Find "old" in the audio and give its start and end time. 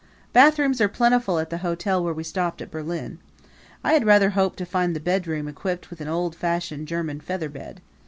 6.07-6.35